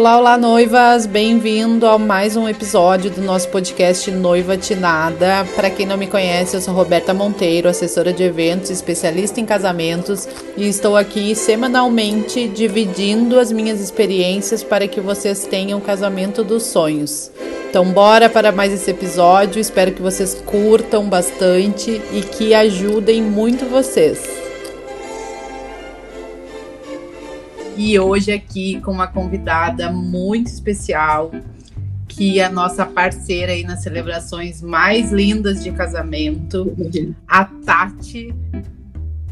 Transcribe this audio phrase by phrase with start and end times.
[0.00, 1.04] Olá, olá, noivas!
[1.04, 5.46] Bem-vindo a mais um episódio do nosso podcast Noiva Tinada.
[5.54, 10.26] Para quem não me conhece, eu sou Roberta Monteiro, assessora de eventos, especialista em casamentos,
[10.56, 16.62] e estou aqui semanalmente dividindo as minhas experiências para que vocês tenham o casamento dos
[16.62, 17.30] sonhos.
[17.68, 19.60] Então, bora para mais esse episódio.
[19.60, 24.29] Espero que vocês curtam bastante e que ajudem muito vocês.
[27.82, 31.30] E hoje aqui com uma convidada muito especial,
[32.06, 36.76] que é a nossa parceira aí nas celebrações mais lindas de casamento,
[37.26, 38.34] a Tati.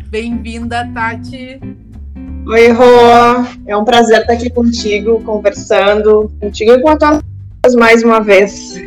[0.06, 1.60] Bem-vinda, Tati.
[2.46, 2.84] Oi, Rô.
[3.66, 7.22] É um prazer estar aqui contigo, conversando contigo e com a tua
[7.76, 8.80] mais uma vez.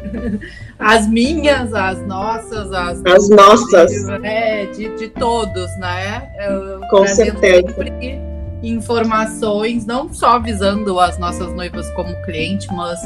[0.78, 4.08] As minhas, as nossas, as, as nossas.
[4.24, 6.28] É, de, de todos, né?
[6.40, 7.68] Eu, com certeza.
[7.68, 8.31] Sempre
[8.62, 13.00] informações, não só visando as nossas noivas como cliente, mas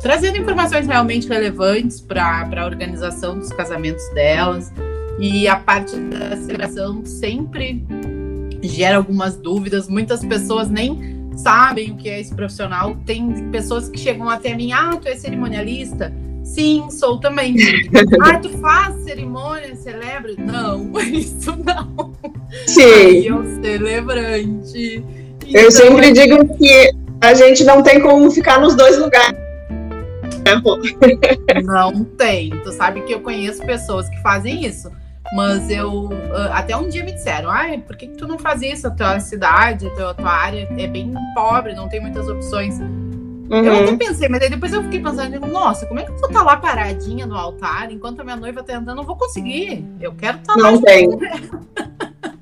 [0.00, 4.72] trazendo informações realmente relevantes para a organização dos casamentos delas.
[5.18, 7.84] E a parte da celebração sempre
[8.62, 9.86] gera algumas dúvidas.
[9.88, 12.96] Muitas pessoas nem sabem o que é esse profissional.
[13.04, 16.12] Tem pessoas que chegam até mim, ah, tu é cerimonialista?
[16.44, 17.54] Sim, sou também.
[18.22, 20.34] ah, tu faz cerimônia, celebra?
[20.38, 22.12] Não, isso não.
[22.66, 22.82] Sim.
[22.82, 25.04] Aí eu celebrante.
[25.46, 29.38] Então, eu sempre digo que a gente não tem como ficar nos dois lugares.
[31.64, 32.50] Não tem.
[32.50, 34.90] Tu sabe que eu conheço pessoas que fazem isso.
[35.32, 36.08] Mas eu.
[36.32, 38.86] Ah, até um dia me disseram: ai, por que, que tu não faz isso?
[38.88, 42.80] A tua cidade, a tua, a tua área é bem pobre, não tem muitas opções.
[43.50, 43.64] Uhum.
[43.64, 46.16] Eu até pensei, mas aí depois eu fiquei pensando, digo, nossa, como é que eu
[46.16, 48.98] vou estar lá paradinha no altar enquanto a minha noiva tá andando?
[48.98, 49.84] Não vou conseguir.
[50.00, 50.70] Eu quero estar lá.
[50.70, 51.08] Não tem.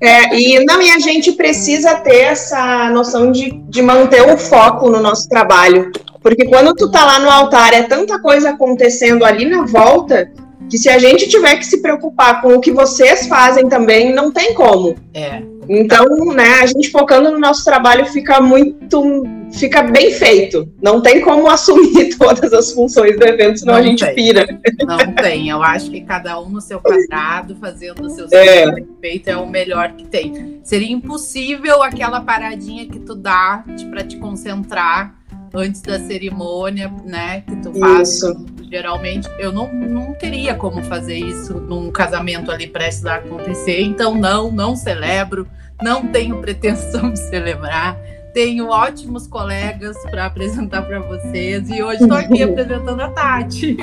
[0.01, 4.89] É, e não, e a gente precisa ter essa noção de, de manter o foco
[4.89, 5.91] no nosso trabalho.
[6.21, 10.31] Porque quando tu tá lá no altar, é tanta coisa acontecendo ali na volta,
[10.69, 14.31] que se a gente tiver que se preocupar com o que vocês fazem também, não
[14.31, 14.95] tem como.
[15.13, 15.41] É.
[15.67, 19.23] Então, né, a gente focando no nosso trabalho fica muito,
[19.53, 20.71] fica bem feito.
[20.81, 24.15] Não tem como assumir todas as funções do evento, senão não a gente tem.
[24.15, 24.45] pira.
[24.85, 25.49] Não tem.
[25.49, 28.65] Eu acho que cada um no seu quadrado, fazendo o seu é.
[29.01, 30.59] feito, é o melhor que tem.
[30.63, 35.19] Seria impossível aquela paradinha que tu dá para te concentrar
[35.53, 37.41] antes da cerimônia, né?
[37.41, 38.09] Que tu faz.
[38.09, 38.45] Isso.
[38.69, 43.81] Geralmente, eu não, não teria como fazer isso num casamento ali prestes a acontecer.
[43.81, 45.47] Então, não, não celebro,
[45.81, 47.97] não tenho pretensão de celebrar.
[48.39, 53.75] Tenho ótimos colegas para apresentar para vocês e hoje estou aqui apresentando a Tati.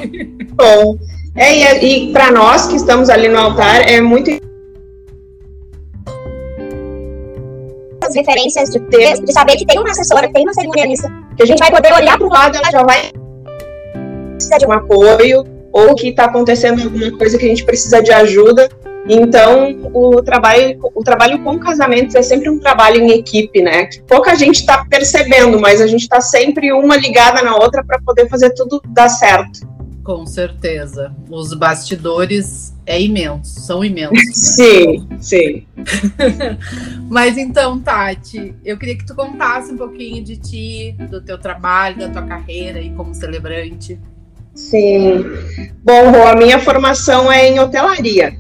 [0.55, 0.97] Bom,
[1.35, 4.31] é, e, e para nós que estamos ali no altar, é muito
[8.03, 11.47] as referências de texto, de saber que tem uma assessora, tem uma cerimonialista, que a
[11.47, 13.13] gente vai poder olhar para o lado, ela já vai
[14.37, 18.11] precisar de um apoio ou que está acontecendo alguma coisa que a gente precisa de
[18.11, 18.71] ajuda.
[19.09, 23.87] Então, o trabalho, o trabalho com casamentos é sempre um trabalho em equipe, né?
[23.87, 28.01] Que pouca gente está percebendo, mas a gente está sempre uma ligada na outra para
[28.01, 29.77] poder fazer tudo dar certo.
[30.03, 31.13] Com certeza.
[31.29, 34.17] Os bastidores é imenso, são imensos.
[34.17, 34.25] Né?
[34.33, 35.67] Sim, sim.
[37.11, 41.99] Mas então, Tati, eu queria que tu contasse um pouquinho de ti, do teu trabalho,
[41.99, 43.99] da tua carreira e como celebrante.
[44.55, 45.25] Sim.
[45.83, 48.33] Bom, Rô, a minha formação é em hotelaria.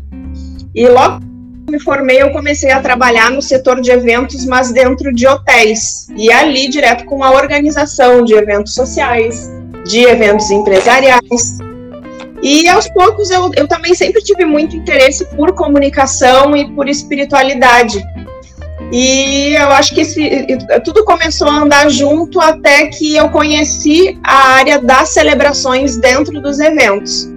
[0.76, 5.10] E logo que me formei, eu comecei a trabalhar no setor de eventos, mas dentro
[5.10, 6.06] de hotéis.
[6.14, 9.50] E ali, direto com a organização de eventos sociais,
[9.86, 11.58] de eventos empresariais.
[12.42, 18.04] E aos poucos eu, eu também sempre tive muito interesse por comunicação e por espiritualidade.
[18.92, 24.50] E eu acho que esse, tudo começou a andar junto até que eu conheci a
[24.50, 27.35] área das celebrações dentro dos eventos.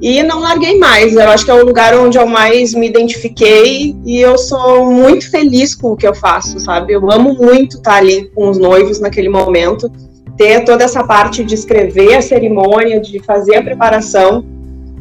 [0.00, 1.14] E não larguei mais.
[1.14, 5.30] Eu acho que é o lugar onde eu mais me identifiquei e eu sou muito
[5.30, 6.92] feliz com o que eu faço, sabe?
[6.92, 9.90] Eu amo muito estar ali com os noivos naquele momento,
[10.36, 14.44] ter toda essa parte de escrever a cerimônia, de fazer a preparação.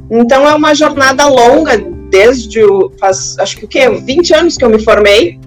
[0.09, 1.77] Então é uma jornada longa,
[2.09, 3.89] desde o, faz acho que o quê?
[3.89, 5.39] 20 anos que eu me formei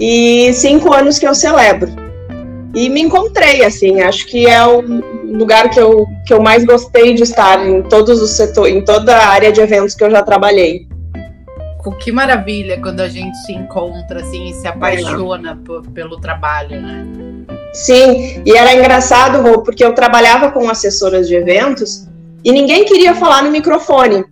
[0.00, 2.07] e cinco anos que eu celebro.
[2.74, 4.82] E me encontrei, assim, acho que é o
[5.24, 9.16] lugar que eu, que eu mais gostei de estar em todos os setores, em toda
[9.16, 10.86] a área de eventos que eu já trabalhei.
[12.00, 17.06] Que maravilha quando a gente se encontra assim e se apaixona por, pelo trabalho, né?
[17.72, 22.06] Sim, e era engraçado, Rô, porque eu trabalhava com assessoras de eventos
[22.44, 24.24] e ninguém queria falar no microfone.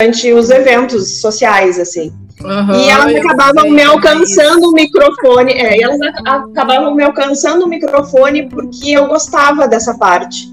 [0.00, 2.10] Durante os eventos sociais, assim.
[2.40, 7.68] Uhum, e elas acabavam me alcançando o microfone, é, e elas acabavam me alcançando o
[7.68, 10.48] microfone porque eu gostava dessa parte.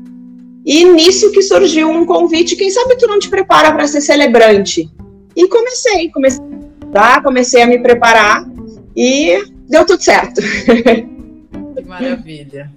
[0.65, 4.89] E nisso que surgiu um convite, quem sabe tu não te prepara para ser celebrante?
[5.33, 7.21] E comecei, comecei a tá?
[7.21, 8.45] comecei a me preparar
[8.93, 10.41] e deu tudo certo.
[11.73, 12.71] Que maravilha.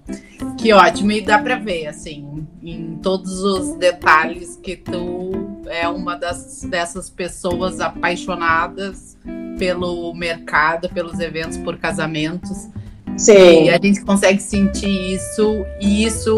[0.59, 6.17] Que ótimo, e dá para ver, assim, em todos os detalhes que tu é uma
[6.17, 9.17] das, dessas pessoas apaixonadas
[9.59, 12.69] pelo mercado, pelos eventos por casamentos.
[13.17, 13.65] Sim.
[13.65, 16.37] E a gente consegue sentir isso, e isso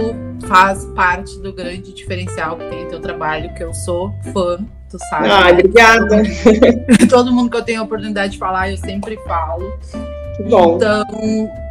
[0.49, 4.58] faz parte do grande diferencial que tem o teu trabalho, que eu sou fã,
[4.90, 5.29] tu sabe.
[5.29, 6.23] Ah, obrigada.
[7.08, 9.79] Todo mundo que eu tenho a oportunidade de falar, eu sempre falo.
[10.49, 10.76] Bom.
[10.76, 11.05] Então,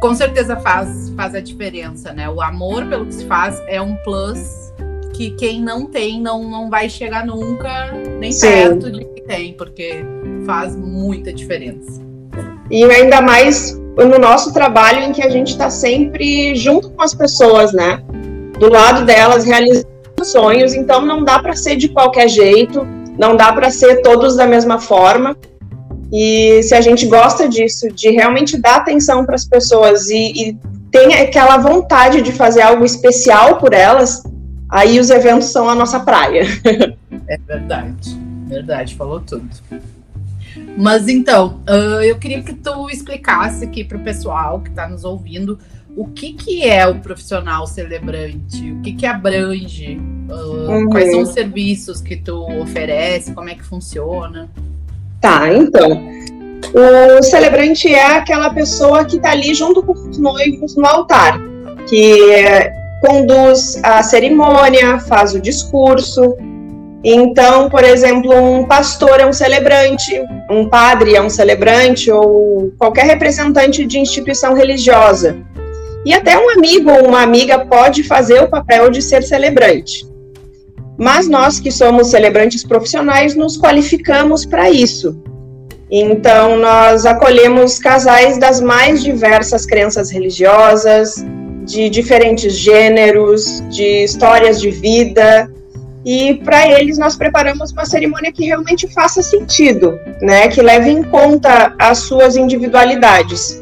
[0.00, 2.28] com certeza faz, faz a diferença, né?
[2.30, 4.71] O amor pelo que se faz é um plus
[5.12, 8.48] que quem não tem não, não vai chegar nunca nem Sim.
[8.48, 10.04] perto de quem tem, porque
[10.46, 12.00] faz muita diferença.
[12.70, 17.14] E ainda mais no nosso trabalho em que a gente está sempre junto com as
[17.14, 18.02] pessoas, né?
[18.58, 19.86] Do lado delas, realizando
[20.22, 22.86] sonhos, então não dá para ser de qualquer jeito,
[23.18, 25.36] não dá para ser todos da mesma forma.
[26.12, 30.58] E se a gente gosta disso, de realmente dar atenção para as pessoas e, e
[30.90, 34.22] tem aquela vontade de fazer algo especial por elas,
[34.72, 36.44] aí os eventos são a nossa praia.
[37.28, 39.48] É verdade, verdade, falou tudo.
[40.76, 45.04] Mas então, uh, eu queria que tu explicasse aqui para o pessoal que está nos
[45.04, 45.58] ouvindo
[45.94, 50.88] o que, que é o profissional celebrante, o que, que abrange, uh, uhum.
[50.88, 54.48] quais são os serviços que tu oferece, como é que funciona.
[55.20, 56.10] Tá, então.
[56.74, 61.38] O celebrante é aquela pessoa que está ali junto com os noivos no altar,
[61.88, 66.36] que é, conduz a cerimônia, faz o discurso.
[67.04, 73.06] Então, por exemplo, um pastor é um celebrante, um padre é um celebrante, ou qualquer
[73.06, 75.36] representante de instituição religiosa.
[76.04, 80.06] E até um amigo ou uma amiga pode fazer o papel de ser celebrante.
[80.96, 85.20] Mas nós que somos celebrantes profissionais nos qualificamos para isso.
[85.90, 91.16] Então, nós acolhemos casais das mais diversas crenças religiosas,
[91.62, 95.50] de diferentes gêneros, de histórias de vida,
[96.04, 101.02] e para eles nós preparamos uma cerimônia que realmente faça sentido, né, que leve em
[101.02, 103.60] conta as suas individualidades.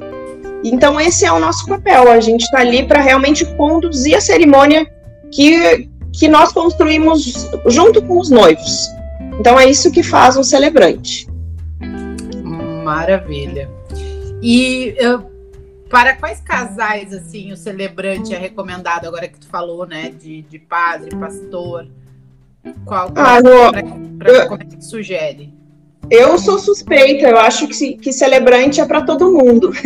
[0.64, 4.86] Então esse é o nosso papel, a gente está ali para realmente conduzir a cerimônia
[5.30, 8.88] que que nós construímos junto com os noivos.
[9.38, 11.26] Então é isso que faz um celebrante.
[12.82, 13.70] Maravilha.
[14.42, 15.29] E uh,
[15.90, 20.58] para quais casais assim o celebrante é recomendado agora que tu falou, né, de, de
[20.58, 21.88] padre, pastor?
[22.84, 23.38] Qual ah,
[24.18, 25.52] pra, como é que sugere?
[26.08, 29.72] Eu sou suspeita, eu acho que, que celebrante é para todo mundo.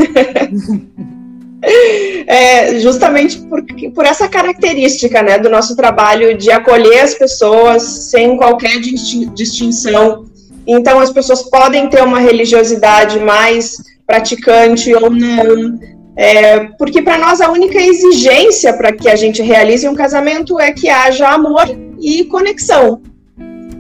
[2.27, 3.65] é, justamente por,
[3.95, 10.27] por essa característica né, do nosso trabalho de acolher as pessoas sem qualquer distinção.
[10.67, 15.94] Então, as pessoas podem ter uma religiosidade mais praticante ou não.
[16.17, 20.73] É, porque para nós a única exigência para que a gente realize um casamento é
[20.73, 21.67] que haja amor
[22.01, 23.03] e conexão.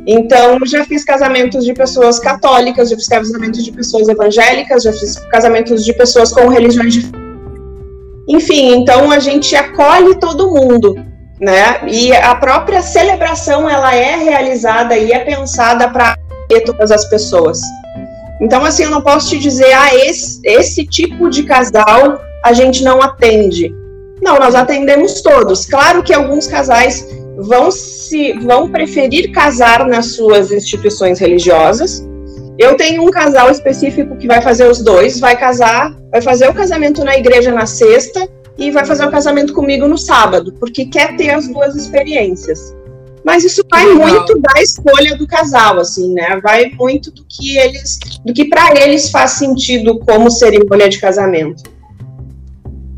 [0.07, 5.17] Então, já fiz casamentos de pessoas católicas, já fiz casamentos de pessoas evangélicas, já fiz
[5.31, 7.25] casamentos de pessoas com religiões diferentes
[8.26, 10.95] enfim, então a gente acolhe todo mundo,
[11.38, 11.87] né?
[11.87, 16.17] E a própria celebração ela é realizada e é pensada para
[16.64, 17.61] todas as pessoas.
[18.41, 22.83] Então, assim, eu não posso te dizer, ah, esse, esse tipo de casal a gente
[22.83, 23.75] não atende.
[24.23, 25.67] Não, nós atendemos todos.
[25.67, 32.05] Claro que alguns casais vão se vão preferir casar nas suas instituições religiosas,
[32.59, 36.55] eu tenho um casal específico que vai fazer os dois, vai casar, vai fazer o
[36.55, 41.17] casamento na igreja na sexta e vai fazer o casamento comigo no sábado, porque quer
[41.17, 42.75] ter as duas experiências.
[43.25, 46.38] Mas isso vai muito da escolha do casal, assim, né?
[46.43, 51.62] Vai muito do que eles, do que para eles faz sentido como cerimônia de casamento.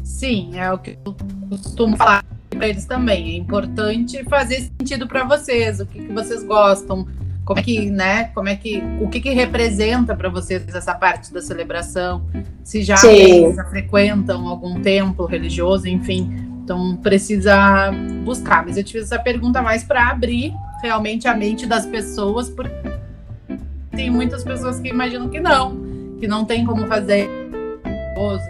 [0.02, 1.14] Sim, é o que eu
[1.48, 3.34] costumo falar para eles também.
[3.34, 7.06] É importante fazer sentido para vocês, o que, que vocês gostam,
[7.46, 8.24] como é que, né?
[8.34, 12.26] Como é que, o que, que representa para vocês essa parte da celebração?
[12.64, 17.92] Se já, já frequentam algum templo religioso, enfim, então precisa
[18.24, 18.66] buscar.
[18.66, 22.74] Mas eu tive essa pergunta mais para abrir realmente a mente das pessoas, porque
[23.92, 25.76] tem muitas pessoas que imaginam que não,
[26.18, 27.30] que não tem como fazer,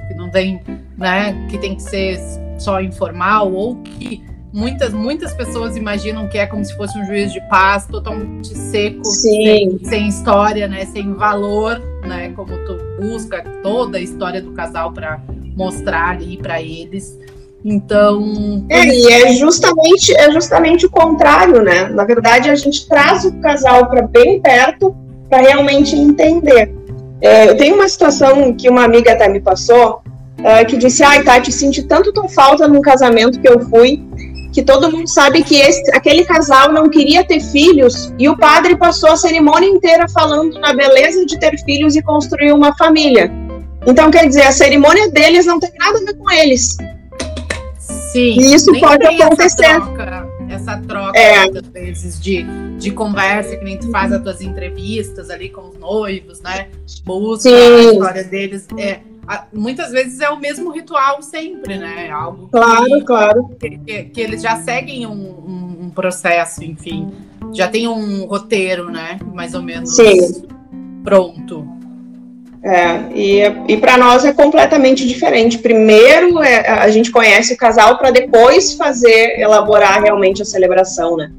[0.09, 0.61] que não tem,
[0.97, 1.47] né?
[1.49, 2.19] Que tem que ser
[2.59, 7.31] só informal ou que muitas, muitas pessoas imaginam que é como se fosse um juiz
[7.31, 10.87] de paz, totalmente seco, sem, sem história, né?
[10.87, 12.31] Sem valor, né?
[12.31, 15.21] Como tu busca toda a história do casal para
[15.55, 17.19] mostrar ali para eles.
[17.69, 18.65] Então.
[18.71, 21.89] É, e é justamente, é justamente o contrário, né?
[21.89, 24.95] Na verdade, a gente traz o casal para bem perto
[25.29, 26.73] para realmente entender.
[27.21, 30.01] É, eu tenho uma situação que uma amiga até me passou,
[30.45, 34.01] é, que disse, ai, Tati, senti tanto tua falta num casamento que eu fui,
[34.53, 38.77] que todo mundo sabe que esse, aquele casal não queria ter filhos, e o padre
[38.77, 43.29] passou a cerimônia inteira falando na beleza de ter filhos e construir uma família.
[43.85, 46.77] Então, quer dizer, a cerimônia deles não tem nada a ver com eles.
[48.17, 48.41] Sim.
[48.41, 49.65] E isso pode acontecer.
[49.67, 51.41] Essa troca, essa troca É.
[51.45, 52.45] muitas vezes de,
[52.79, 56.69] de conversa, que nem tu faz as tuas entrevistas ali com os noivos, né?
[57.05, 57.91] Busca a Sim.
[57.93, 58.67] história deles.
[58.79, 62.09] É, a- muitas vezes é o mesmo ritual sempre, né?
[62.11, 63.51] Algo Claro, claro.
[63.61, 67.11] que, que, que eles já seguem um, um- um processo, enfim.
[67.53, 69.19] Já tem um roteiro, né?
[69.35, 70.47] Mais ou menos Sim.
[71.05, 71.67] pronto.
[72.63, 75.59] É, e, e para nós é completamente diferente.
[75.59, 81.31] Primeiro é, a gente conhece o casal para depois fazer, elaborar realmente a celebração, né?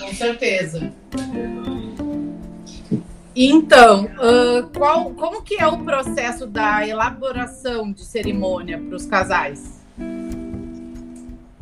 [0.00, 0.92] Com certeza.
[3.34, 9.76] Então, ah, qual, como que é o processo da elaboração de cerimônia para os casais?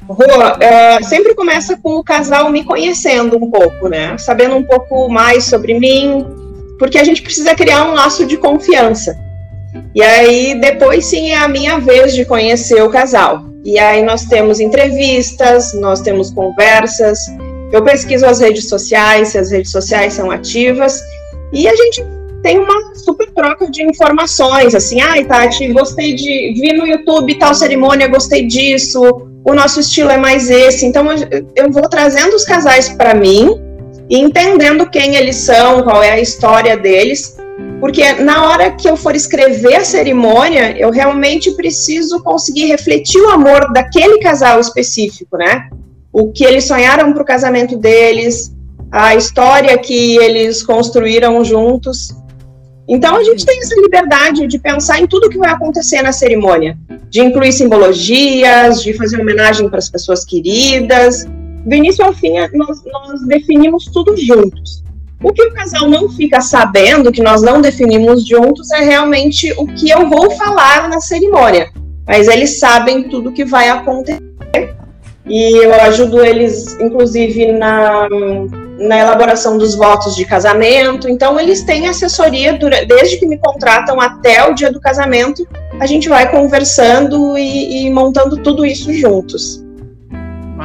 [0.06, 0.24] Rô,
[0.60, 4.16] é, sempre começa com o casal me conhecendo um pouco, né?
[4.18, 6.24] Sabendo um pouco mais sobre mim,
[6.84, 9.16] porque a gente precisa criar um laço de confiança.
[9.94, 13.42] E aí, depois sim é a minha vez de conhecer o casal.
[13.64, 17.18] E aí nós temos entrevistas, nós temos conversas,
[17.72, 21.00] eu pesquiso as redes sociais, se as redes sociais são ativas,
[21.54, 22.04] e a gente
[22.42, 26.52] tem uma super troca de informações, assim, ai, Tati, gostei de.
[26.60, 29.00] vi no YouTube tal cerimônia, gostei disso,
[29.42, 30.84] o nosso estilo é mais esse.
[30.84, 31.06] Então
[31.56, 33.58] eu, vou trazendo os casais para mim
[34.08, 37.36] e entendendo quem eles são, qual é a história deles,
[37.80, 43.30] porque na hora que eu for escrever a cerimônia, eu realmente preciso conseguir refletir o
[43.30, 45.68] amor daquele casal específico, né?
[46.12, 48.54] O que eles sonharam para o casamento deles,
[48.90, 52.14] a história que eles construíram juntos.
[52.88, 56.76] Então a gente tem essa liberdade de pensar em tudo que vai acontecer na cerimônia,
[57.08, 61.26] de incluir simbologias, de fazer homenagem para as pessoas queridas.
[61.64, 64.82] Do início ao fim, nós, nós definimos tudo juntos.
[65.22, 69.66] O que o casal não fica sabendo, que nós não definimos juntos, é realmente o
[69.66, 71.70] que eu vou falar na cerimônia.
[72.06, 74.20] Mas eles sabem tudo que vai acontecer.
[75.26, 78.06] E eu ajudo eles, inclusive, na,
[78.78, 81.08] na elaboração dos votos de casamento.
[81.08, 85.48] Então, eles têm assessoria dura- desde que me contratam até o dia do casamento.
[85.80, 89.63] A gente vai conversando e, e montando tudo isso juntos.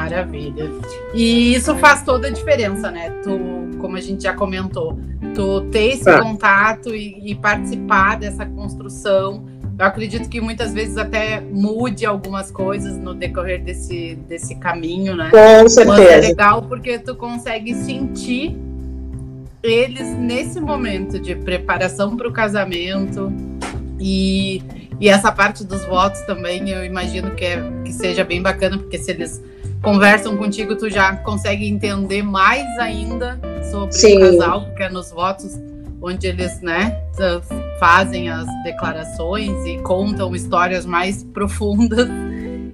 [0.09, 0.69] Maravilha.
[1.13, 3.09] E isso faz toda a diferença, né?
[3.23, 4.99] Tu, como a gente já comentou,
[5.35, 6.19] tu ter esse É.
[6.21, 9.45] contato e, e participar dessa construção.
[9.77, 15.29] Eu acredito que muitas vezes até mude algumas coisas no decorrer desse, desse caminho, né?
[15.31, 16.27] Com Mas é certeza.
[16.27, 18.57] legal porque tu consegue sentir
[19.63, 23.31] eles nesse momento de preparação para o casamento
[23.99, 24.61] e,
[24.99, 28.97] e essa parte dos votos também eu imagino que, é, que seja bem bacana porque
[28.97, 29.41] se eles
[29.81, 33.39] conversam contigo tu já consegue entender mais ainda
[33.71, 34.17] sobre Sim.
[34.17, 35.57] o casal porque é nos votos
[36.01, 36.97] onde eles né
[37.79, 42.07] fazem as declarações e contam histórias mais profundas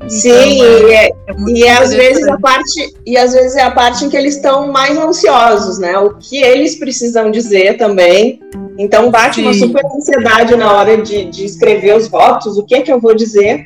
[0.07, 3.63] Sim, Então, e, é- é muito e às vezes a parte e às vezes é
[3.63, 5.97] a parte em que eles estão mais ansiosos, né?
[5.97, 8.39] O que eles precisam dizer também.
[8.77, 9.61] Então bate uma Sim.
[9.61, 13.65] super ansiedade na hora de, de escrever os votos, o que que eu vou dizer.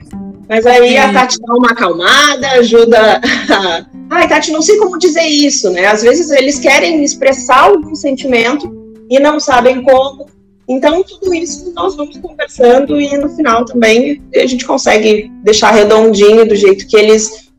[0.50, 1.14] Mas aí a.
[1.14, 3.22] Tati dá uma acalmada, ajuda.
[3.50, 3.86] A...
[4.10, 5.86] Ai, Tati, não sei como dizer isso, né?
[5.86, 8.76] Às vezes eles querem expressar algum sentimento
[9.10, 10.28] e não sabem como.
[10.68, 16.48] Então, tudo isso nós vamos conversando e no final também a gente consegue deixar redondinho
[16.48, 17.50] do jeito que eles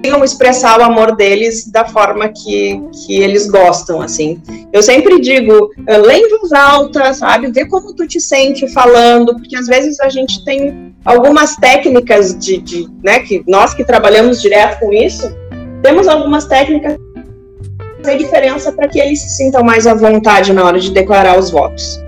[0.00, 4.40] consigam expressar o amor deles da forma que, que eles gostam, assim.
[4.72, 7.52] Eu sempre digo, eh, lê em voz alta, sabe?
[7.52, 12.58] Vê como tu te sente falando, porque às vezes a gente tem algumas técnicas de,
[12.58, 15.34] de né, que nós que trabalhamos direto com isso,
[15.82, 20.64] temos algumas técnicas que fazem diferença para que eles se sintam mais à vontade na
[20.64, 22.00] hora de declarar os votos.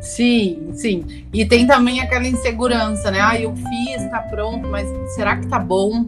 [0.00, 1.04] Sim, sim.
[1.32, 3.20] E tem também aquela insegurança, né?
[3.20, 6.04] Ah, eu fiz, tá pronto, mas será que tá bom?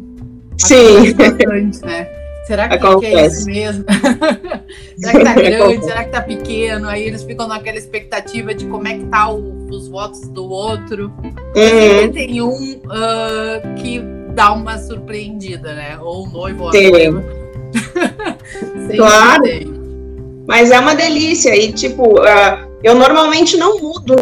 [0.59, 1.13] Sim.
[1.15, 2.09] Bastante, né?
[2.47, 3.85] Será que, que é isso mesmo?
[4.99, 5.85] será que tá grande?
[5.85, 6.89] Será que tá pequeno?
[6.89, 11.13] Aí eles ficam naquela expectativa de como é que tá o- os votos do outro.
[11.23, 12.13] Uhum.
[12.13, 14.01] Tem um ah, que
[14.35, 15.99] dar uma surpreendida, né?
[16.01, 17.25] Ou o noivo noiva.
[18.97, 19.73] claro.
[20.47, 21.55] Mas é uma delícia.
[21.57, 24.17] E, tipo, uh, eu normalmente não mudo,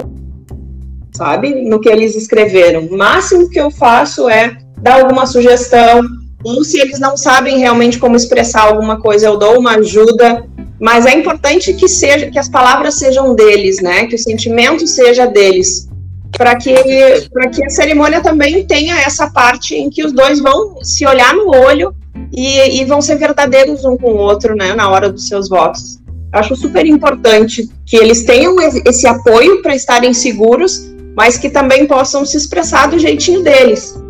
[1.12, 1.68] sabe?
[1.68, 2.86] No que eles escreveram.
[2.86, 6.02] O máximo que eu faço é dar alguma sugestão.
[6.42, 10.46] Ou se eles não sabem realmente como expressar alguma coisa, eu dou uma ajuda.
[10.80, 14.06] Mas é importante que seja que as palavras sejam deles, né?
[14.06, 15.90] Que o sentimento seja deles
[16.36, 21.06] para que, que a cerimônia também tenha essa parte em que os dois vão se
[21.06, 21.94] olhar no olho
[22.32, 25.98] e, e vão ser verdadeiros um com o outro, né, na hora dos seus votos.
[26.32, 28.56] Acho super importante que eles tenham
[28.86, 34.00] esse apoio para estarem seguros, mas que também possam se expressar do jeitinho deles.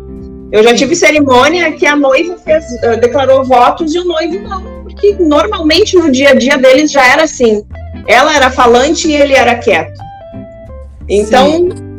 [0.51, 4.63] Eu já tive cerimônia que a noiva fez, uh, declarou votos e o noivo não,
[5.01, 7.65] porque normalmente no dia a dia deles já era assim.
[8.07, 9.99] Ela era falante e ele era quieto.
[11.09, 11.91] Então, Sim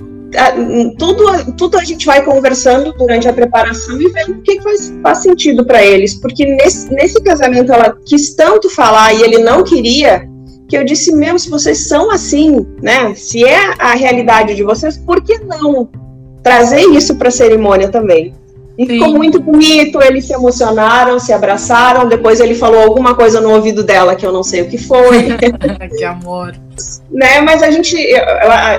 [0.98, 5.18] tudo, tudo a gente vai conversando durante a preparação e vendo o que, faz, faz
[5.18, 6.14] sentido para eles.
[6.14, 10.26] Porque nesse, nesse casamento ela quis tanto falar e ele não queria,
[10.66, 13.14] que eu disse mesmo, se vocês são assim, né?
[13.14, 15.90] Se é a realidade de vocês, por que não
[16.42, 18.34] trazer isso para a cerimônia também?
[18.78, 18.92] E Sim.
[18.94, 22.08] ficou muito bonito, eles se emocionaram, se abraçaram.
[22.08, 25.36] Depois ele falou alguma coisa no ouvido dela que eu não sei o que foi.
[25.96, 26.54] que amor.
[27.10, 27.42] Né?
[27.42, 28.22] Mas a gente, eu,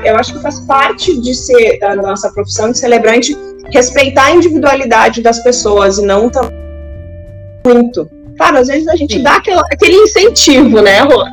[0.04, 3.38] eu, acho que faz parte de ser da nossa profissão de celebrante
[3.72, 6.50] respeitar a individualidade das pessoas e não tão
[7.66, 8.10] muito.
[8.36, 9.24] Claro, às vezes a gente Sim.
[9.24, 11.24] dá aquela, aquele incentivo, né, Rô?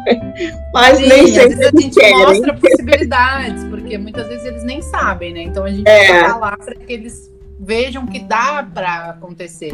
[0.75, 2.19] Mas Sim, nem sempre a gente querem.
[2.19, 5.43] mostra possibilidades, porque muitas vezes eles nem sabem, né?
[5.45, 6.29] Então a gente é.
[6.29, 9.73] lá para que eles vejam que dá para acontecer.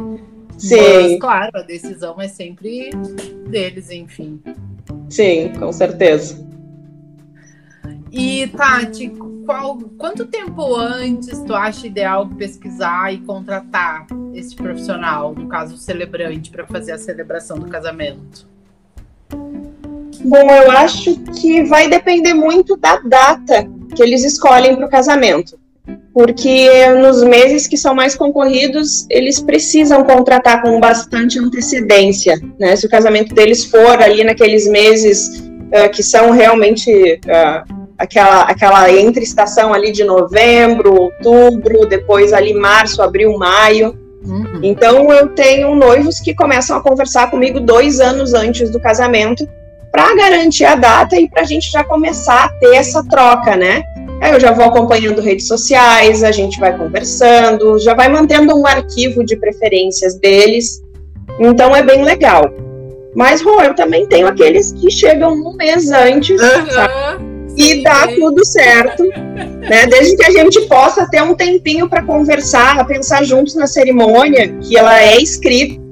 [0.59, 0.77] Sim.
[0.77, 2.91] Mas, claro, a decisão é sempre
[3.49, 4.43] deles, enfim.
[5.09, 6.45] Sim, com certeza.
[8.11, 9.13] E, Tati,
[9.45, 15.79] qual, quanto tempo antes tu acha ideal pesquisar e contratar esse profissional, no caso o
[15.79, 18.49] celebrante, para fazer a celebração do casamento?
[20.25, 25.59] Bom, eu acho que vai depender muito da data que eles escolhem para o casamento
[26.17, 32.75] porque nos meses que são mais concorridos, eles precisam contratar com bastante antecedência, né?
[32.75, 36.91] Se o casamento deles for ali naqueles meses uh, que são realmente
[37.27, 43.95] uh, aquela, aquela entre estação ali de novembro, outubro, depois ali março, abril, maio.
[44.25, 44.61] Uhum.
[44.63, 49.47] Então eu tenho noivos que começam a conversar comigo dois anos antes do casamento
[49.93, 53.85] para garantir a data e para a gente já começar a ter essa troca, né?
[54.21, 58.67] Aí eu já vou acompanhando redes sociais, a gente vai conversando, já vai mantendo um
[58.67, 60.83] arquivo de preferências deles.
[61.39, 62.51] Então é bem legal.
[63.15, 68.45] Mas, Rô, eu também tenho aqueles que chegam um mês antes uhum, e dá tudo
[68.45, 69.03] certo.
[69.67, 69.85] Né?
[69.89, 74.79] Desde que a gente possa ter um tempinho para conversar, pensar juntos na cerimônia, que
[74.79, 75.83] ela é escrita.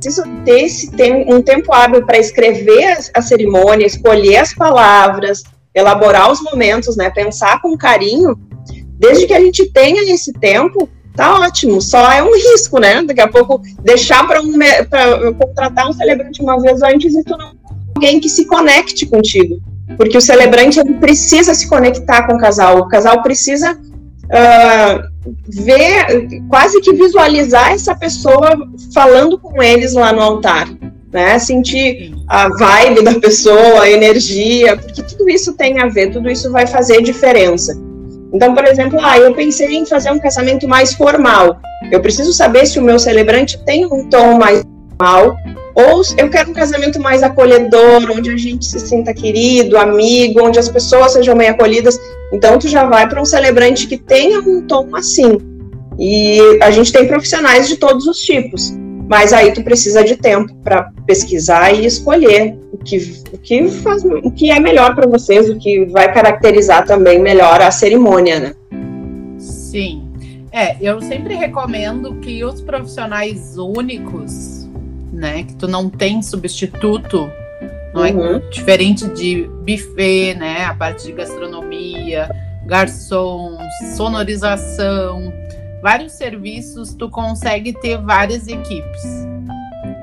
[0.00, 0.88] Preciso ter esse
[1.26, 5.42] um tempo hábil para escrever a, a cerimônia, escolher as palavras,
[5.74, 7.10] elaborar os momentos, né?
[7.10, 8.38] Pensar com carinho,
[8.98, 11.80] desde que a gente tenha esse tempo, tá ótimo.
[11.80, 13.02] Só é um risco, né?
[13.02, 14.52] Daqui a pouco deixar para um,
[15.34, 17.52] contratar um celebrante uma vez antes e tu não
[17.96, 19.60] alguém que se conecte contigo.
[19.96, 22.78] Porque o celebrante ele precisa se conectar com o casal.
[22.78, 28.56] O casal precisa uh, ver, quase que visualizar essa pessoa
[28.92, 30.68] falando com eles lá no altar
[31.14, 31.38] né?
[31.38, 36.50] Sentir a vibe da pessoa, a energia, porque tudo isso tem a ver, tudo isso
[36.50, 37.80] vai fazer diferença.
[38.32, 41.60] Então, por exemplo, ah, eu pensei em fazer um casamento mais formal.
[41.92, 45.36] Eu preciso saber se o meu celebrante tem um tom mais formal
[45.76, 50.58] ou eu quero um casamento mais acolhedor, onde a gente se sinta querido, amigo, onde
[50.58, 51.96] as pessoas sejam bem acolhidas.
[52.32, 55.38] Então, tu já vai para um celebrante que tenha um tom assim.
[55.96, 58.72] E a gente tem profissionais de todos os tipos.
[59.08, 64.02] Mas aí tu precisa de tempo para pesquisar e escolher o que, o que, faz,
[64.04, 68.54] o que é melhor para vocês, o que vai caracterizar também melhor a cerimônia, né?
[69.38, 70.08] Sim.
[70.50, 74.68] É, eu sempre recomendo que os profissionais únicos,
[75.12, 77.28] né, que tu não tem substituto,
[77.92, 78.36] não é uhum.
[78.36, 82.28] é diferente de buffet, né, a parte de gastronomia,
[82.66, 83.58] garçons,
[83.96, 85.32] sonorização,
[85.84, 89.02] vários serviços, tu consegue ter várias equipes.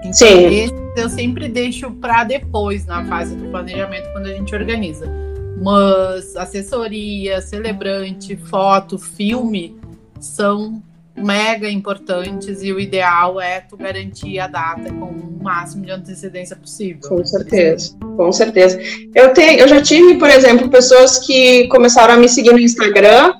[0.01, 0.69] Então, Sim.
[0.95, 5.11] eu sempre deixo para depois, na fase do planejamento, quando a gente organiza.
[5.59, 9.75] Mas assessoria, celebrante, foto, filme
[10.19, 10.83] são
[11.17, 16.55] mega importantes e o ideal é tu garantir a data com o máximo de antecedência
[16.55, 17.09] possível.
[17.09, 18.79] Com certeza, com certeza.
[19.15, 23.33] Eu tenho, eu já tive, por exemplo, pessoas que começaram a me seguir no Instagram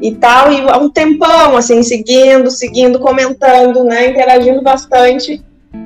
[0.00, 5.42] e tal, e há um tempão, assim, seguindo, seguindo, comentando, né, interagindo bastante.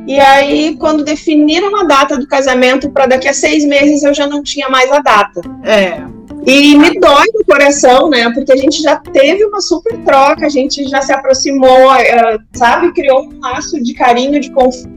[0.07, 4.27] E aí, quando definiram a data do casamento para daqui a seis meses, eu já
[4.27, 5.41] não tinha mais a data.
[5.65, 6.03] É.
[6.45, 8.29] E me dói no coração, né?
[8.33, 12.93] Porque a gente já teve uma super troca, a gente já se aproximou, eh, sabe?
[12.93, 14.91] Criou um laço de carinho, de confiança.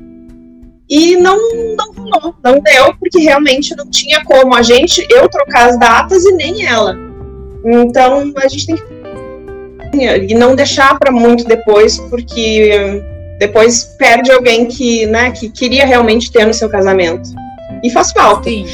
[0.89, 1.37] E não,
[1.75, 6.23] não rolou, não deu, porque realmente não tinha como a gente, eu trocar as datas
[6.25, 6.95] e nem ela.
[7.63, 8.94] Então a gente tem que.
[10.03, 13.01] E não deixar para muito depois, porque
[13.39, 17.29] depois perde alguém que, né, que queria realmente ter no seu casamento.
[17.83, 18.49] E faz falta.
[18.49, 18.65] Sim.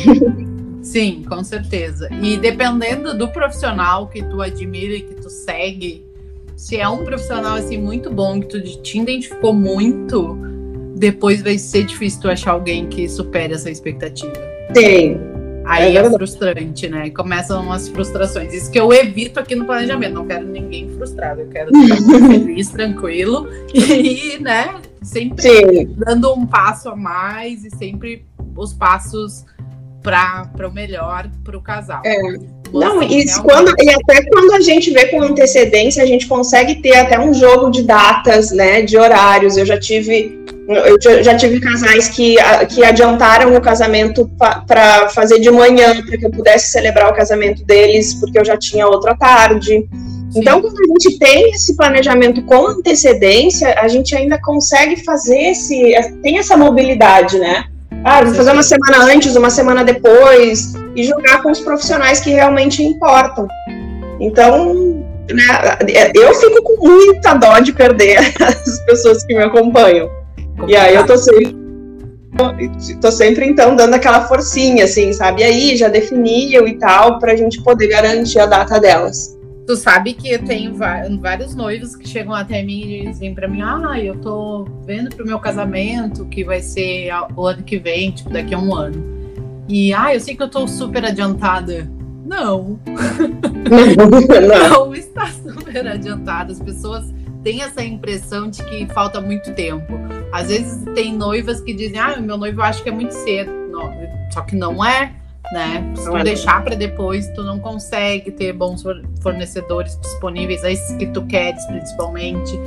[0.81, 2.10] Sim, com certeza.
[2.21, 6.03] E dependendo do profissional que tu admira e que tu segue,
[6.55, 10.38] se é um profissional assim muito bom que tu te identificou muito,
[10.95, 14.34] depois vai ser difícil tu achar alguém que supere essa expectativa.
[14.75, 15.31] Sim.
[15.65, 17.10] Aí é, é frustrante, né?
[17.10, 18.54] Começam as frustrações.
[18.54, 20.13] Isso que eu evito aqui no planejamento.
[20.13, 21.41] Não quero ninguém frustrado.
[21.41, 21.71] Eu quero
[22.28, 23.47] feliz, tranquilo.
[23.74, 24.76] E, né?
[25.02, 25.95] Sempre Sim.
[25.97, 29.45] dando um passo a mais e sempre os passos
[30.02, 32.02] para o melhor para o casal.
[32.06, 32.61] É.
[32.73, 36.95] Não, isso quando, e até quando a gente vê com antecedência, a gente consegue ter
[36.95, 38.81] até um jogo de datas, né?
[38.81, 39.57] De horários.
[39.57, 42.36] Eu já tive eu já tive casais que,
[42.69, 44.29] que adiantaram o casamento
[44.65, 48.55] para fazer de manhã, para que eu pudesse celebrar o casamento deles, porque eu já
[48.55, 49.86] tinha outra tarde.
[50.31, 50.39] Sim.
[50.39, 55.93] Então, quando a gente tem esse planejamento com antecedência, a gente ainda consegue fazer esse.
[56.21, 57.65] tem essa mobilidade, né?
[58.03, 62.32] Ah, vou fazer uma semana antes, uma semana depois, e jogar com os profissionais que
[62.32, 63.47] realmente importam.
[64.19, 65.77] Então, né,
[66.13, 70.10] eu fico com muita dó de perder as pessoas que me acompanham.
[70.67, 71.56] E aí eu tô sempre,
[73.01, 75.41] tô sempre então dando aquela forcinha, assim, sabe?
[75.41, 79.38] E aí já definiam e tal, pra gente poder garantir a data delas.
[79.65, 83.62] Tu sabe que eu tenho vários noivos que chegam até mim e dizem pra mim:
[83.62, 88.30] Ah, eu tô vendo pro meu casamento que vai ser o ano que vem, tipo,
[88.30, 89.20] daqui a um ano.
[89.71, 91.89] E, ah, eu sei que eu tô super adiantada.
[92.25, 92.77] Não.
[94.69, 96.51] Não, não está super adiantada.
[96.51, 97.05] As pessoas
[97.41, 99.93] têm essa impressão de que falta muito tempo.
[100.34, 103.49] Às vezes tem noivas que dizem: Ah, meu noivo eu acho que é muito cedo.
[103.71, 103.89] Não,
[104.34, 105.13] só que não é
[105.52, 105.94] né?
[105.96, 108.84] Se tu deixar para depois, tu não consegue ter bons
[109.22, 112.58] fornecedores disponíveis, esses que tu queres principalmente.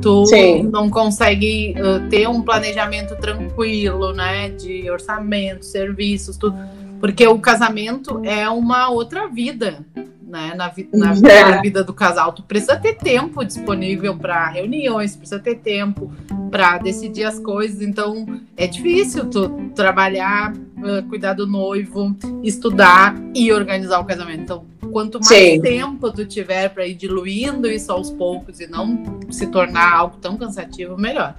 [0.00, 0.64] Tu Sim.
[0.64, 4.50] não consegue uh, ter um planejamento tranquilo, né?
[4.50, 6.56] De orçamento, serviços, tudo.
[7.00, 9.84] Porque o casamento é uma outra vida,
[10.26, 10.52] né?
[10.56, 11.44] Na, vi na, é.
[11.44, 12.32] na vida do casal.
[12.32, 16.12] Tu precisa ter tempo disponível para reuniões, precisa ter tempo
[16.50, 17.80] para decidir as coisas.
[17.80, 18.26] Então,
[18.56, 20.52] é difícil tu trabalhar
[21.08, 24.42] cuidar do noivo, estudar e organizar o casamento.
[24.42, 25.60] Então, quanto mais Sim.
[25.60, 30.36] tempo tu tiver para ir diluindo isso aos poucos e não se tornar algo tão
[30.36, 31.34] cansativo, melhor.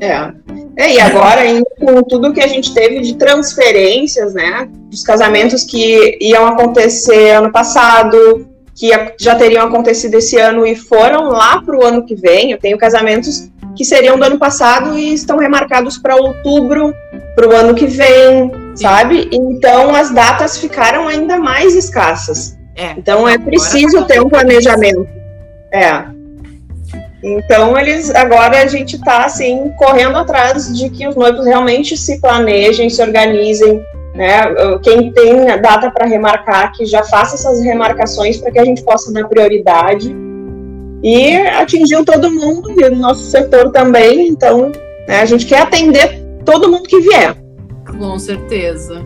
[0.00, 0.32] É.
[0.76, 1.42] é e agora,
[1.78, 4.68] com tudo que a gente teve de transferências, né?
[4.90, 11.28] Dos casamentos que iam acontecer ano passado, que já teriam acontecido esse ano e foram
[11.28, 12.50] lá para o ano que vem.
[12.50, 16.92] Eu tenho casamentos que seriam do ano passado e estão remarcados para outubro
[17.34, 18.76] para o ano que vem, Sim.
[18.76, 19.28] sabe?
[19.32, 22.58] Então as datas ficaram ainda mais escassas.
[22.76, 22.92] É.
[22.96, 25.06] Então é preciso ter um planejamento.
[25.72, 26.04] É.
[27.22, 32.20] Então eles agora a gente está assim correndo atrás de que os noivos realmente se
[32.20, 33.80] planejem, se organizem,
[34.14, 34.42] né?
[34.82, 38.82] Quem tem a data para remarcar que já faça essas remarcações para que a gente
[38.82, 40.14] possa dar prioridade
[41.02, 44.28] e atingiu todo mundo e o nosso setor também.
[44.28, 44.72] Então
[45.06, 47.36] né, a gente quer atender todo mundo que vier.
[47.98, 49.04] Com certeza.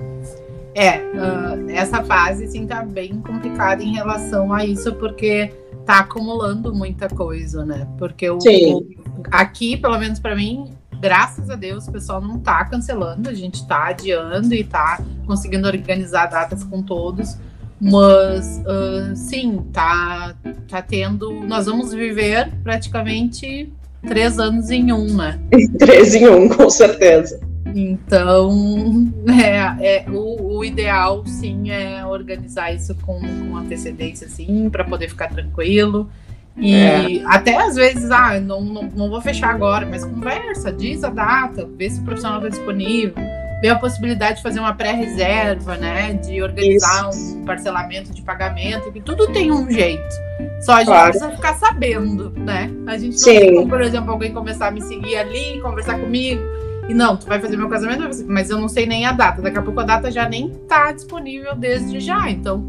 [0.74, 5.50] É, uh, essa fase sim tá bem complicada em relação a isso, porque
[5.86, 7.88] tá acumulando muita coisa, né?
[7.96, 8.86] Porque o, o
[9.30, 13.66] aqui, pelo menos para mim, graças a Deus, o pessoal não tá cancelando, a gente
[13.66, 17.38] tá adiando e tá conseguindo organizar datas com todos.
[17.80, 20.34] Mas uh, sim, tá,
[20.68, 21.30] tá tendo.
[21.44, 23.72] Nós vamos viver praticamente
[24.06, 25.38] três anos em um, né?
[25.78, 27.40] três em um, com certeza.
[27.74, 34.84] Então, é, é o, o, ideal, sim, é organizar isso com, com antecedência, sim, para
[34.84, 36.08] poder ficar tranquilo.
[36.56, 37.22] E é.
[37.26, 41.68] até às vezes, ah, não, não, não vou fechar agora, mas conversa, diz a data,
[41.76, 43.14] vê se o profissional está disponível,
[43.60, 46.14] vê a possibilidade de fazer uma pré-reserva, né?
[46.14, 47.36] De organizar Isso.
[47.36, 50.26] um parcelamento de pagamento, que tudo tem um jeito.
[50.60, 51.10] Só a gente claro.
[51.10, 52.70] precisa ficar sabendo, né?
[52.86, 53.38] A gente não Sim.
[53.38, 56.42] tem como, por exemplo, alguém começar a me seguir ali, conversar comigo.
[56.88, 59.42] E não, tu vai fazer meu casamento, mas eu não sei nem a data.
[59.42, 62.30] Daqui a pouco a data já nem tá disponível desde já.
[62.30, 62.64] Então,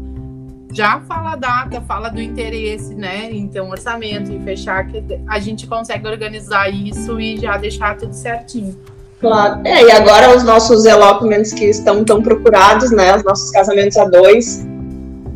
[0.72, 3.30] já fala a data, fala do interesse, né?
[3.30, 8.76] Então, orçamento e fechar, que a gente consegue organizar isso e já deixar tudo certinho.
[9.20, 9.60] Claro.
[9.64, 13.16] É, e agora os nossos elopements que estão tão procurados, né?
[13.16, 14.64] Os nossos casamentos a dois,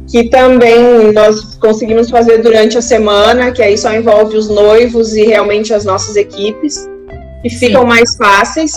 [0.09, 5.25] que também nós conseguimos fazer durante a semana, que aí só envolve os noivos e
[5.25, 6.89] realmente as nossas equipes,
[7.43, 7.89] que ficam Sim.
[7.89, 8.73] mais fáceis.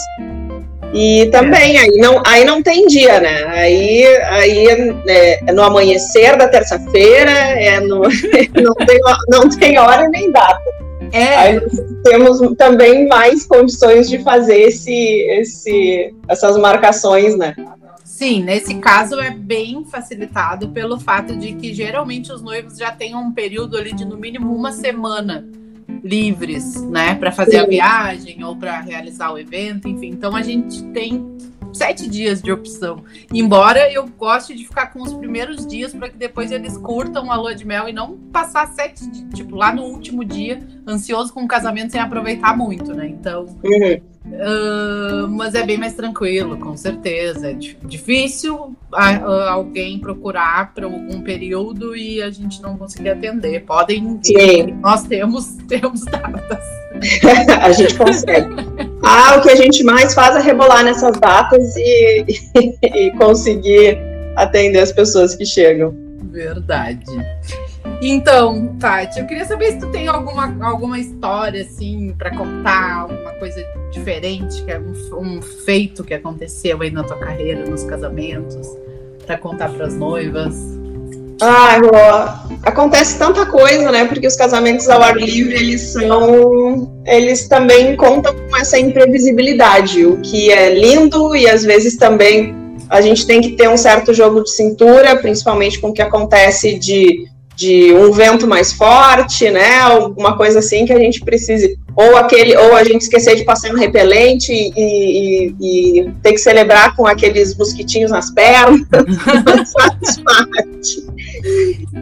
[0.94, 1.82] E também, é.
[1.82, 3.44] aí, não, aí não tem dia, né?
[3.48, 4.68] Aí, aí
[5.08, 8.04] é, é no amanhecer da terça-feira, é no,
[8.56, 10.65] não, tem, não tem hora nem data.
[11.16, 11.36] É.
[11.38, 11.62] Aí
[12.04, 17.56] temos também mais condições de fazer esse, esse, essas marcações, né?
[18.04, 23.16] Sim, nesse caso é bem facilitado pelo fato de que geralmente os noivos já têm
[23.16, 25.48] um período ali de no mínimo uma semana
[26.04, 27.58] livres, né, para fazer Sim.
[27.60, 30.10] a viagem ou para realizar o evento, enfim.
[30.10, 31.26] Então a gente tem
[31.76, 33.04] sete dias de opção.
[33.34, 37.36] Embora eu goste de ficar com os primeiros dias para que depois eles curtam a
[37.36, 41.48] lua de mel e não passar sete, tipo, lá no último dia, ansioso com o
[41.48, 43.08] casamento sem aproveitar muito, né?
[43.08, 43.46] Então.
[43.64, 44.15] Uhum.
[44.26, 47.52] Uh, mas é bem mais tranquilo, com certeza.
[47.52, 53.64] É difícil alguém procurar para algum período e a gente não conseguir atender.
[53.64, 54.78] Podem Sim.
[54.82, 56.64] nós temos, temos datas.
[57.62, 58.48] a gente consegue.
[59.04, 62.26] Ah, o que a gente mais faz é rebolar nessas datas e,
[62.82, 63.98] e conseguir
[64.36, 65.96] atender as pessoas que chegam.
[66.24, 67.06] Verdade.
[68.02, 73.32] Então, Tati, eu queria saber se tu tem alguma, alguma história, assim, para contar, alguma
[73.34, 78.68] coisa diferente, que é um, um, feito que aconteceu aí na tua carreira, nos casamentos,
[79.26, 80.56] para contar para as noivas.
[81.42, 84.06] Ah, Rô, acontece tanta coisa, né?
[84.06, 87.02] Porque os casamentos ao ar livre, eles são.
[87.06, 92.56] Eles também contam com essa imprevisibilidade, o que é lindo e às vezes também
[92.90, 96.78] a gente tem que ter um certo jogo de cintura, principalmente com o que acontece
[96.80, 99.80] de de um vento mais forte, né?
[99.80, 101.78] Alguma coisa assim que a gente precise.
[101.96, 106.38] Ou aquele, ou a gente esquecer de passar um repelente e, e, e ter que
[106.38, 108.82] celebrar com aqueles mosquitinhos nas pernas.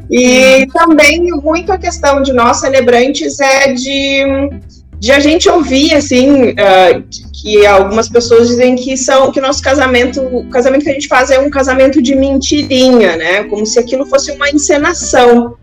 [0.09, 4.49] E também muito a questão de nós celebrantes é de,
[5.03, 6.51] de a gente ouvir assim.
[6.51, 11.09] Uh, que algumas pessoas dizem que são que nosso casamento, o casamento que a gente
[11.09, 13.43] faz é um casamento de mentirinha, né?
[13.43, 15.57] Como se aquilo fosse uma encenação.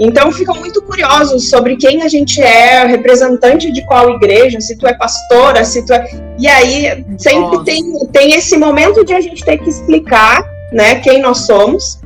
[0.00, 4.84] Então ficam muito curiosos sobre quem a gente é, representante de qual igreja, se tu
[4.84, 6.04] é pastora, se tu é.
[6.40, 11.22] E aí sempre tem, tem esse momento de a gente ter que explicar, né, quem
[11.22, 12.00] nós somos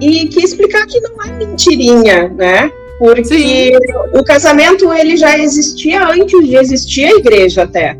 [0.00, 2.72] e que explicar que não é mentirinha, né?
[2.98, 3.72] Porque Sim.
[4.14, 7.96] o casamento ele já existia antes de existir a igreja até.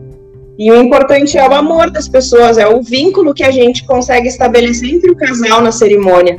[0.58, 4.28] E o importante é o amor das pessoas, é o vínculo que a gente consegue
[4.28, 6.36] estabelecer entre o casal na cerimônia.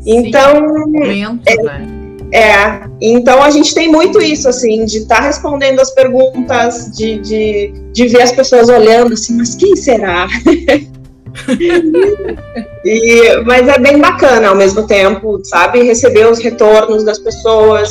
[0.00, 1.88] Sim, então, momento, é, né?
[2.32, 7.18] é, então a gente tem muito isso, assim, de estar tá respondendo as perguntas, de,
[7.20, 10.26] de, de ver as pessoas olhando assim, mas quem será?
[12.84, 15.82] e, mas é bem bacana ao mesmo tempo, sabe?
[15.82, 17.90] Receber os retornos das pessoas,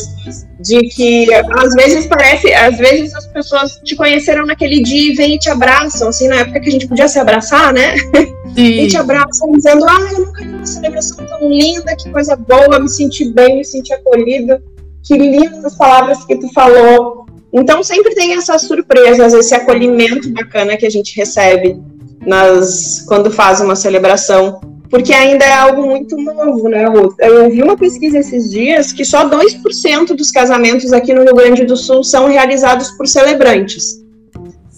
[0.59, 5.35] de que às vezes parece, às vezes as pessoas te conheceram naquele dia e vêm
[5.35, 7.95] e te abraçam, assim, na época que a gente podia se abraçar, né?
[8.55, 8.81] Sim.
[8.81, 12.79] E te abraçam dizendo, ah, eu nunca vi uma celebração tão linda, que coisa boa,
[12.79, 14.61] me senti bem, me senti acolhida,
[15.03, 17.25] que lindas as palavras que tu falou.
[17.53, 21.81] Então sempre tem essas surpresas, esse acolhimento bacana que a gente recebe
[22.25, 26.85] nas quando faz uma celebração, porque ainda é algo muito novo, né?
[27.19, 31.65] Eu vi uma pesquisa esses dias que só 2% dos casamentos aqui no Rio Grande
[31.65, 34.01] do Sul são realizados por celebrantes.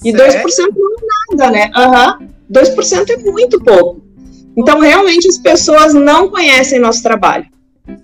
[0.06, 0.48] E certo?
[0.48, 1.72] 2% não é nada, né?
[1.76, 2.28] Uhum.
[2.52, 4.04] 2% é muito pouco.
[4.56, 7.46] Então, realmente, as pessoas não conhecem nosso trabalho.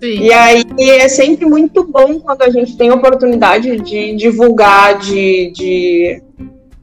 [0.02, 0.20] Sim.
[0.20, 6.22] E aí é sempre muito bom quando a gente tem oportunidade de divulgar, de, de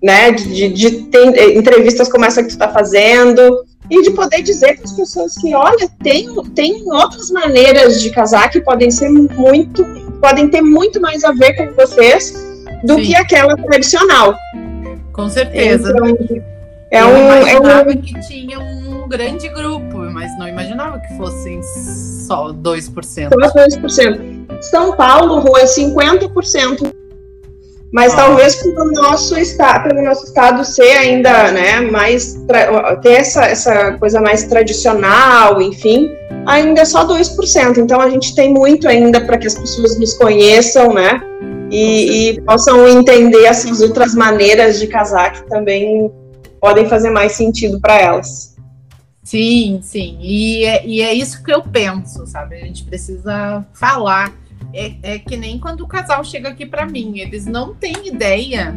[0.02, 0.32] né?
[0.32, 4.76] De, de ter eh, entrevistas como essa que tu está fazendo e de poder dizer
[4.76, 9.86] para as pessoas que, olha, tem, tem outras maneiras de casar que podem ser muito,
[10.22, 12.34] podem ter muito mais a ver com vocês
[12.84, 13.02] do Sim.
[13.02, 14.36] que aquela tradicional.
[15.14, 15.90] Com certeza.
[15.90, 16.42] Então,
[16.92, 18.02] é Eu um, imaginava é um...
[18.02, 21.62] que tinha um grande grupo, mas não imaginava que fossem
[22.28, 23.04] só 2%.
[23.04, 24.62] Só 2%.
[24.62, 26.94] São Paulo, rua, é 50%
[27.92, 28.18] mas ah.
[28.18, 32.36] talvez pelo nosso estado, pelo nosso estado ser ainda, né, mais
[33.02, 36.10] ter essa, essa coisa mais tradicional, enfim,
[36.46, 37.78] ainda é só 2%.
[37.78, 41.22] Então a gente tem muito ainda para que as pessoas nos conheçam, né?
[41.70, 46.10] E, e, possam entender essas outras maneiras de casar que também
[46.62, 48.56] podem fazer mais sentido para elas.
[49.22, 50.18] Sim, sim.
[50.22, 52.56] E é, e é isso que eu penso, sabe?
[52.56, 54.34] A gente precisa falar.
[54.74, 58.76] É, é que nem quando o casal chega aqui para mim, eles não têm ideia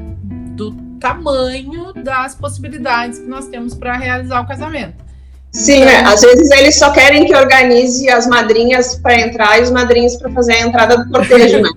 [0.57, 5.11] do tamanho das possibilidades que nós temos para realizar o casamento.
[5.53, 6.03] Sim, né?
[6.03, 10.31] Às vezes eles só querem que organize as madrinhas para entrar e os madrinhos para
[10.31, 11.71] fazer a entrada do cortejo, né?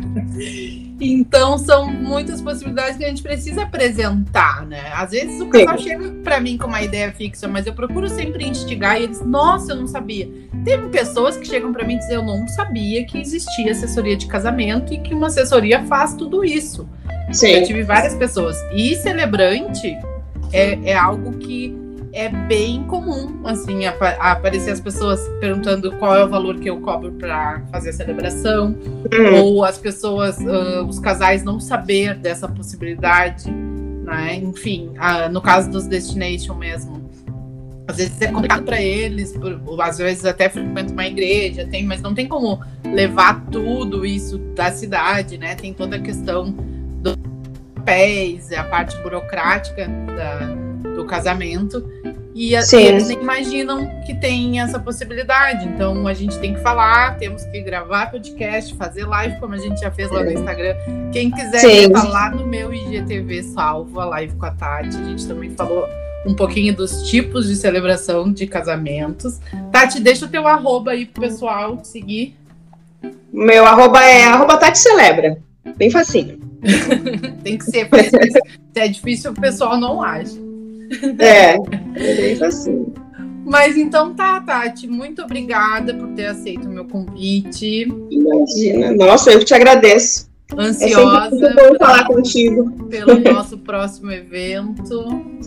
[1.00, 4.92] então são muitas possibilidades que a gente precisa apresentar, né?
[4.94, 5.84] Às vezes o casal Sim.
[5.84, 9.72] chega para mim com uma ideia fixa, mas eu procuro sempre instigar e eles, nossa,
[9.72, 10.28] eu não sabia.
[10.64, 14.26] Teve pessoas que chegam para mim e dizem, eu não sabia que existia assessoria de
[14.26, 16.88] casamento e que uma assessoria faz tudo isso.
[17.32, 17.48] Sim.
[17.48, 18.56] Eu tive várias pessoas.
[18.72, 19.96] E celebrante
[20.52, 21.83] é, é algo que
[22.14, 26.80] é bem comum, assim, ap aparecer as pessoas perguntando qual é o valor que eu
[26.80, 28.76] cobro para fazer a celebração,
[29.12, 29.42] uhum.
[29.42, 34.36] ou as pessoas, uh, os casais não saber dessa possibilidade, né?
[34.36, 37.10] Enfim, uh, no caso dos destination mesmo,
[37.88, 42.00] às vezes é complicado para eles, por, às vezes até frequenta uma igreja, tem, mas
[42.00, 45.56] não tem como levar tudo isso da cidade, né?
[45.56, 46.52] Tem toda a questão
[47.02, 47.16] dos
[47.74, 50.63] papéis, a parte burocrática da,
[50.94, 51.84] do casamento.
[52.34, 55.66] E, eles nem imaginam que tem essa possibilidade.
[55.66, 59.80] Então a gente tem que falar, temos que gravar podcast, fazer live, como a gente
[59.80, 60.74] já fez lá no Instagram.
[61.12, 64.96] Quem quiser tá lá no meu IGTV salvo a live com a Tati.
[64.96, 65.88] A gente também falou
[66.26, 69.38] um pouquinho dos tipos de celebração de casamentos.
[69.70, 72.36] Tati, deixa o teu arroba aí pro pessoal seguir.
[73.32, 75.38] Meu arroba é arroba Tati Celebra.
[75.76, 76.40] Bem facinho.
[77.44, 80.53] tem que ser, porque se é difícil, o pessoal não age.
[81.18, 81.56] É,
[81.96, 82.86] é assim.
[83.44, 87.86] Mas então tá, Tati, muito obrigada por ter aceito o meu convite.
[88.10, 90.32] Imagina, nossa, eu te agradeço.
[90.56, 91.26] Ansiosa.
[91.26, 92.70] É muito bom falar contigo.
[92.88, 95.04] Pelo nosso próximo evento.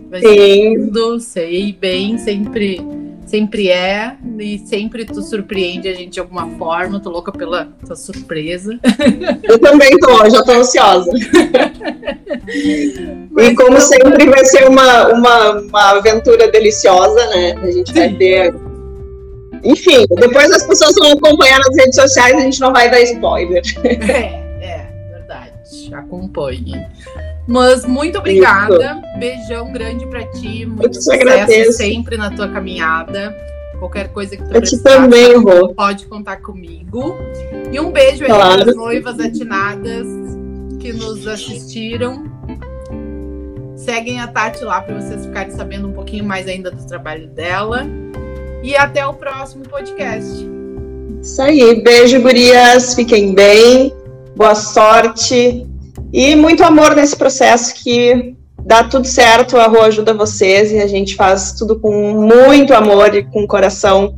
[0.10, 0.76] Vai Sim.
[0.76, 2.80] Lindo, sei bem, sempre
[3.28, 6.98] Sempre é, e sempre tu surpreende a gente de alguma forma.
[6.98, 8.80] Tô louca pela tua surpresa.
[9.44, 11.12] Eu também tô, já tô ansiosa.
[12.48, 17.54] e como sempre vai ser uma, uma, uma aventura deliciosa, né?
[17.62, 18.56] A gente vai ter.
[19.62, 23.62] Enfim, depois as pessoas vão acompanhar nas redes sociais, a gente não vai dar spoiler.
[23.84, 25.94] É, é, verdade.
[25.94, 26.88] Acompanhe.
[27.48, 29.02] Mas muito obrigada.
[29.02, 29.20] Isso.
[29.20, 30.66] Beijão grande para ti.
[30.66, 31.74] Muito sucesso agradeço.
[31.74, 33.36] sempre na tua caminhada.
[33.80, 35.74] Qualquer coisa que tu Eu precisar, também, Rô.
[35.74, 37.16] pode contar comigo.
[37.72, 38.62] E um beijo aí claro.
[38.64, 40.08] para as noivas atinadas
[40.80, 42.26] que nos assistiram.
[43.76, 47.86] Seguem a Tati lá para vocês ficarem sabendo um pouquinho mais ainda do trabalho dela.
[48.64, 50.46] E até o próximo podcast.
[51.22, 51.82] Isso aí.
[51.82, 52.96] Beijo, gurias.
[52.96, 53.94] Fiquem bem.
[54.36, 55.66] Boa sorte.
[56.12, 60.88] E muito amor nesse processo que dá tudo certo, a Rua ajuda vocês e a
[60.88, 64.17] gente faz tudo com muito amor e com coração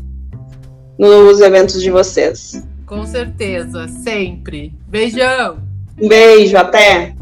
[0.98, 2.64] nos eventos de vocês.
[2.86, 4.74] Com certeza, sempre.
[4.88, 5.60] Beijão.
[6.00, 7.16] Um beijo, até.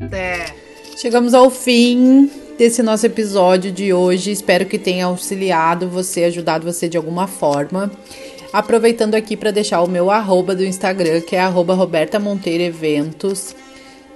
[0.00, 0.46] Até.
[0.96, 4.30] Chegamos ao fim desse nosso episódio de hoje.
[4.30, 7.90] Espero que tenha auxiliado você, ajudado você de alguma forma.
[8.52, 13.54] Aproveitando aqui para deixar o meu arroba do Instagram, que é arroba Roberta Monteiro Eventos.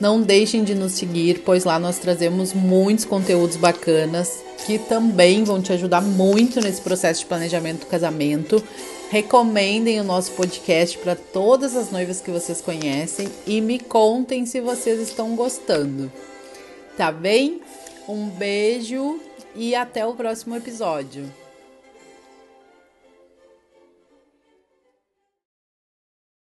[0.00, 5.60] Não deixem de nos seguir, pois lá nós trazemos muitos conteúdos bacanas que também vão
[5.60, 8.62] te ajudar muito nesse processo de planejamento do casamento.
[9.10, 14.60] Recomendem o nosso podcast para todas as noivas que vocês conhecem e me contem se
[14.60, 16.12] vocês estão gostando.
[16.96, 17.60] Tá bem?
[18.08, 19.18] Um beijo
[19.56, 21.47] e até o próximo episódio.